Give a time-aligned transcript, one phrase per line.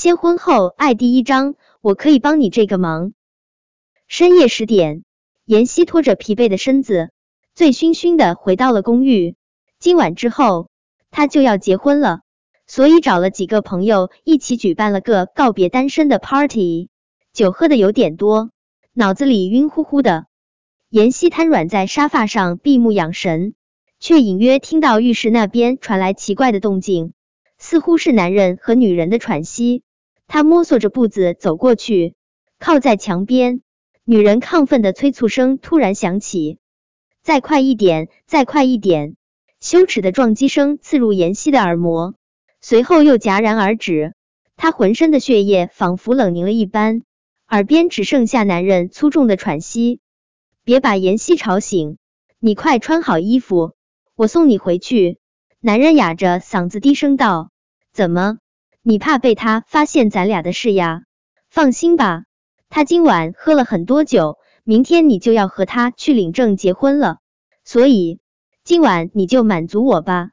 [0.00, 3.12] 先婚后爱第一章，我可以帮你这个忙。
[4.08, 5.04] 深夜十点，
[5.44, 7.10] 妍希拖着疲惫的身子，
[7.54, 9.36] 醉醺醺的回到了公寓。
[9.78, 10.70] 今晚之后，
[11.10, 12.20] 她就要结婚了，
[12.66, 16.88] 所以找了几个朋友一起举办了个告别单身的 party。
[17.34, 18.52] 酒喝的有点多，
[18.94, 20.24] 脑子里晕乎乎的。
[20.88, 23.52] 妍希瘫软在沙发上闭目养神，
[23.98, 27.12] 却隐约听到浴室那边传来奇怪的动静，
[27.58, 29.82] 似乎是男人和女人的喘息。
[30.32, 32.14] 他摸索着步子走过去，
[32.60, 33.62] 靠在墙边。
[34.04, 36.58] 女人亢奋的催促声突然响起，
[37.20, 39.16] 再快一点，再快一点！
[39.58, 42.14] 羞耻的撞击声刺入妍希的耳膜，
[42.60, 44.14] 随后又戛然而止。
[44.56, 47.02] 她浑身的血液仿佛冷凝了一般，
[47.48, 49.98] 耳边只剩下男人粗重的喘息。
[50.62, 51.98] 别把妍希吵醒，
[52.38, 53.72] 你快穿好衣服，
[54.14, 55.18] 我送你回去。
[55.58, 57.50] 男人哑着嗓子低声道
[57.92, 58.38] ：“怎么？
[58.82, 61.02] 你怕被他发现咱俩的事呀？
[61.48, 62.24] 放心吧。”
[62.70, 67.18] 他今晚喝了很多酒，明天你就要和他去领证结婚了，
[67.64, 68.20] 所以
[68.62, 70.30] 今晚你就满足我吧。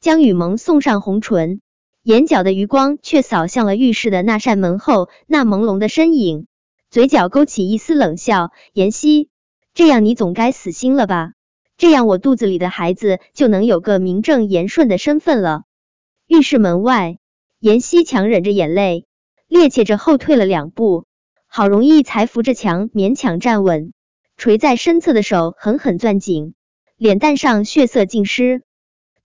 [0.00, 1.60] 江雨萌送上红唇，
[2.02, 6.46] 眼角的余光却扫向了浴室的那扇门后那朦胧的身影，
[6.90, 8.52] 嘴角勾起一丝冷笑。
[8.72, 9.28] 妍希，
[9.74, 11.32] 这样你总该死心了吧？
[11.76, 15.64] 这样我肚子里的孩子就能有个名正言顺的身份了。
[16.28, 17.18] 浴室门外，
[17.64, 19.06] 妍希强忍着眼泪，
[19.48, 21.06] 趔趄着后退了两步。
[21.46, 23.94] 好容易才扶着墙勉强站稳，
[24.36, 26.52] 垂在身侧的手狠狠攥紧，
[26.98, 28.64] 脸蛋上血色尽失。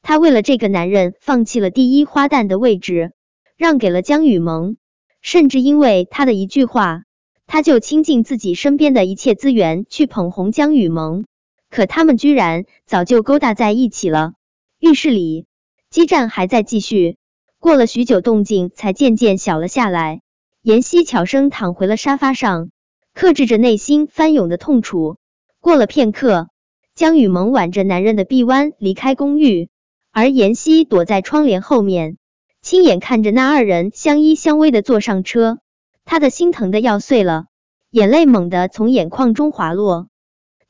[0.01, 3.11] 他为了这个男人放弃了第一花旦的位置，
[3.57, 4.77] 让给了江雨萌，
[5.19, 7.03] 甚至因为他的一句话，
[7.45, 11.25] 他就倾尽自己身边的一切资源去捧红江雨萌。
[11.69, 14.31] 可他们居然早就勾搭在一起了。
[14.79, 15.45] 浴室里
[15.89, 17.17] 激战还在继续，
[17.59, 20.21] 过了许久，动静才渐渐小了下来。
[20.61, 22.69] 妍希悄声躺回了沙发上，
[23.13, 25.17] 克制着内心翻涌的痛楚。
[25.59, 26.47] 过了片刻，
[26.95, 29.67] 江雨萌挽着男人的臂弯离开公寓，
[30.13, 32.15] 而妍希躲在窗帘后面，
[32.61, 35.59] 亲眼看着那二人相依相偎的坐上车，
[36.05, 37.47] 她的心疼的要碎了，
[37.91, 40.07] 眼泪猛地从眼眶中滑落。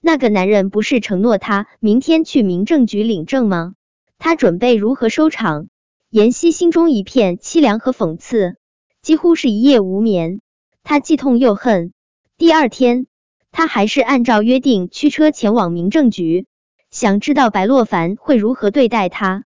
[0.01, 3.75] 那个男人不是承诺她明天去民政局领证吗？
[4.17, 5.67] 他准备如何收场？
[6.11, 8.55] 妍希心中一片凄凉和讽刺。
[9.03, 10.41] 几乎是一夜无眠，
[10.83, 11.93] 他既痛又恨。
[12.35, 13.05] 第二天，
[13.51, 16.47] 他还是按照约定驱车前往民政局，
[16.89, 19.45] 想知道白洛凡会如何对待他。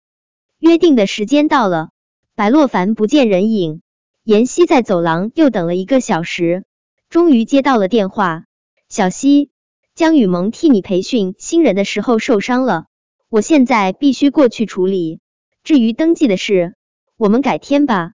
[0.60, 1.90] 约定的时间到了，
[2.36, 3.82] 白洛凡不见人影。
[4.24, 6.64] 妍希在走廊又等了一个小时，
[7.10, 8.46] 终于接到了电话
[8.88, 9.50] ：“小希，
[9.96, 12.86] 江雨萌替你培训新人的时候受伤了，
[13.30, 15.20] 我现在必须过去处理。
[15.64, 16.76] 至于登记的事，
[17.18, 18.14] 我们改天吧。”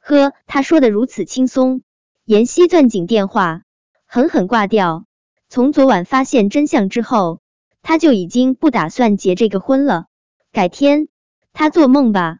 [0.00, 1.82] 呵，他说的如此轻松。
[2.26, 3.62] 妍希攥紧电话，
[4.06, 5.04] 狠狠挂掉。
[5.48, 7.40] 从昨晚发现真相之后，
[7.82, 10.06] 他就已经不打算结这个婚了。
[10.52, 11.08] 改天，
[11.52, 12.38] 他做梦吧。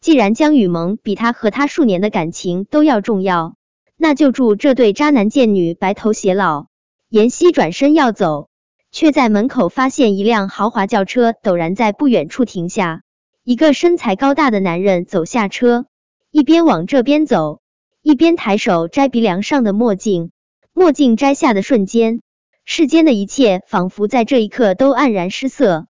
[0.00, 3.56] 既然江雨萌比他和他数年的感情都要重要，
[3.96, 6.66] 那就祝这对渣男贱女白头偕老。
[7.10, 8.48] 妍希转身要走，
[8.90, 13.02] 却在门口发现一辆豪华轿车陡然在不远处停下，
[13.50, 15.86] 一个身材高大的男人走下车。
[16.30, 17.60] 一边往这边走，
[18.00, 20.30] 一边抬手摘鼻梁上的墨镜。
[20.72, 22.20] 墨镜摘下的瞬间，
[22.64, 25.88] 世间的一切仿佛在这一刻都黯然失色。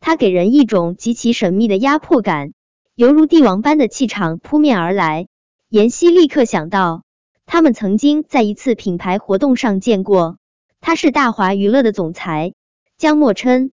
[0.00, 2.52] 他给人一种极其神秘的压迫感，
[2.96, 5.28] 犹如帝王般的气场扑面而来。
[5.68, 7.04] 妍希立刻想到，
[7.46, 10.38] 他们曾经在一次品牌活动上见过。
[10.80, 12.54] 他是大华娱乐的总裁
[12.96, 13.70] 江墨琛。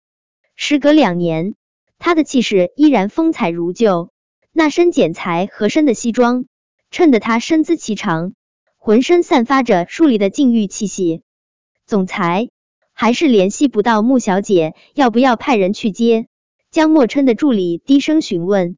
[0.55, 1.55] 时隔两年，
[1.99, 4.11] 他的气势依然风采如旧。
[4.53, 6.47] 那身剪裁合身的西装，
[6.91, 8.33] 衬得他身姿颀长，
[8.77, 11.23] 浑身散发着疏离的禁欲气息。
[11.87, 12.49] 总裁，
[12.93, 16.27] 还是联系不到穆小姐，要不要派人去接？
[16.71, 18.77] 江墨琛的助理低声询问。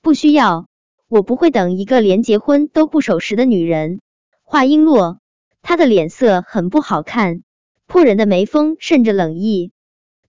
[0.00, 0.68] 不需要，
[1.08, 4.00] 我不会等一个连结婚都不守时的女人。
[4.44, 5.18] 话音落，
[5.62, 7.42] 他的脸色很不好看，
[7.86, 9.72] 破人的眉峰渗着冷意。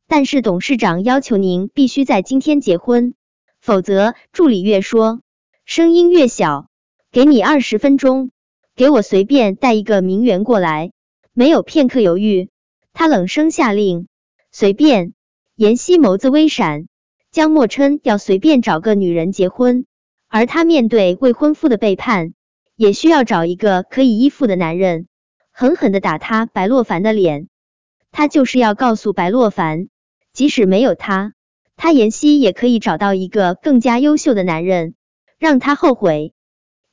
[0.09, 3.13] 但是董事长要求您必须在今天结婚。
[3.61, 5.21] 否则，助理越说，
[5.65, 6.67] 声音越小。
[7.11, 8.31] 给你二十分钟，
[8.75, 10.91] 给我随便带一个名媛过来。
[11.31, 12.49] 没有片刻犹豫，
[12.91, 14.07] 他冷声下令：
[14.51, 15.13] 随便。
[15.55, 16.87] 妍希眸子微闪，
[17.31, 19.85] 江墨琛要随便找个女人结婚，
[20.27, 22.33] 而他面对未婚夫的背叛，
[22.75, 25.07] 也需要找一个可以依附的男人，
[25.51, 27.47] 狠狠的打他白洛凡的脸。
[28.11, 29.89] 他就是要告诉白洛凡，
[30.39, 31.33] 即使没有他。
[31.75, 34.95] 他妍希也可以找到一个更加优秀的男人，
[35.37, 36.33] 让他后悔。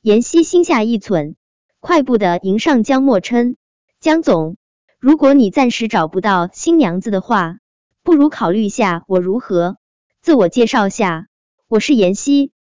[0.01, 1.35] 妍希心下一忖，
[1.79, 3.55] 快步的迎上江默琛。
[4.01, 4.57] 江总，
[4.99, 7.59] 如果你暂时找不到新娘子的话，
[8.03, 9.77] 不如考虑下我如何？
[10.21, 11.27] 自我介绍下，
[11.69, 12.51] 我是妍希。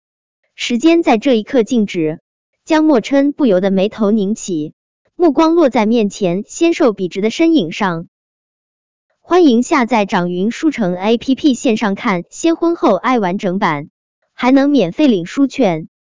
[0.55, 2.21] 时间在这一刻静止，
[2.65, 4.73] 江默琛不由得眉头拧起，
[5.17, 8.07] 目光落在面前纤瘦笔直的身影上。
[9.29, 13.89] 欢迎下载掌云书城 APP 线上看先婚后爱完整版，
[14.35, 15.89] 还能免费领书券。